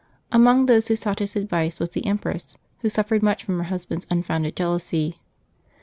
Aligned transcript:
Amongst 0.31 0.65
those 0.65 0.87
who 0.87 0.95
sought 0.95 1.19
his 1.19 1.35
advice 1.35 1.79
was 1.79 1.91
the 1.91 2.07
empress, 2.07 2.57
who 2.79 2.89
suffered 2.89 3.21
much 3.21 3.43
from 3.43 3.59
her 3.59 3.65
husband's 3.65 4.07
unfounded 4.09 4.55
jealousy. 4.55 5.19